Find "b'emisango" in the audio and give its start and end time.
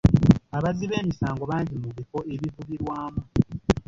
0.89-1.43